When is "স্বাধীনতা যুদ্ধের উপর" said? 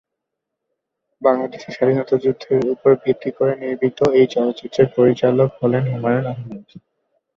1.75-2.91